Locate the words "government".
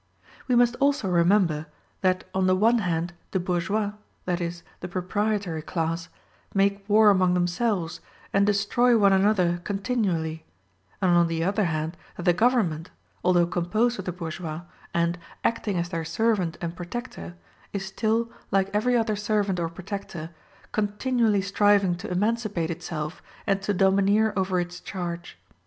12.33-12.89